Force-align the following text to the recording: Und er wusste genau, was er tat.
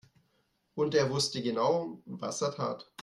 Und 0.73 0.95
er 0.95 1.11
wusste 1.11 1.43
genau, 1.43 2.01
was 2.05 2.41
er 2.41 2.55
tat. 2.55 2.91